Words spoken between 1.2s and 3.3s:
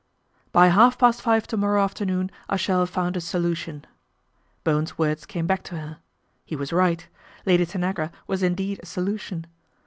five to morrow afternoon I shall have found a